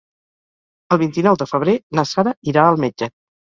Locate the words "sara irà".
2.15-2.67